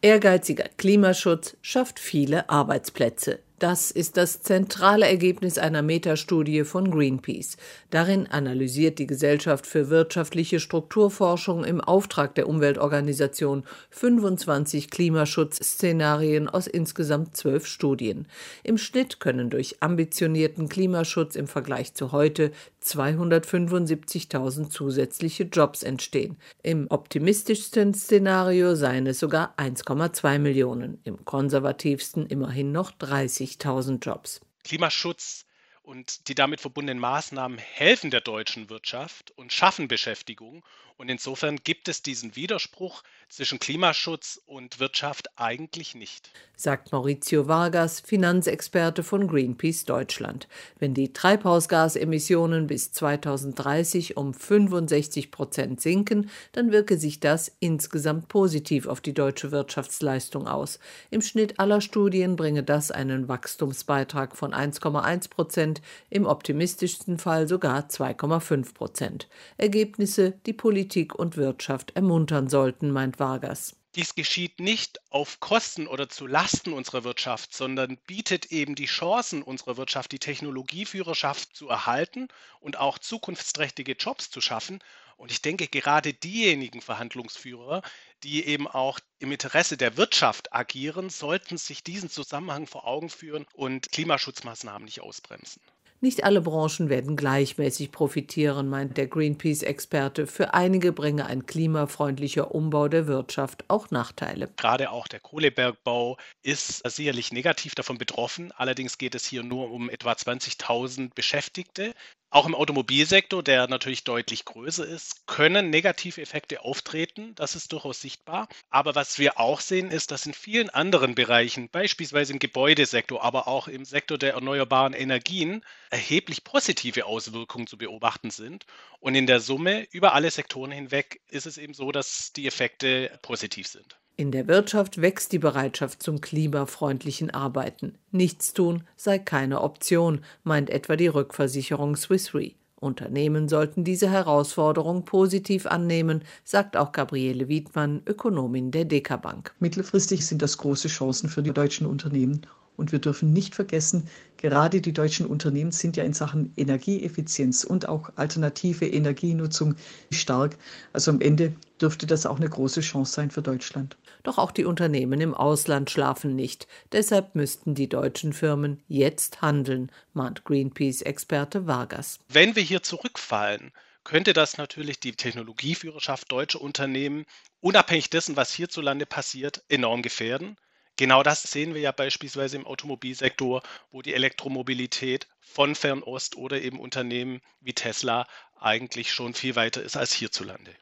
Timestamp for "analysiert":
8.28-9.00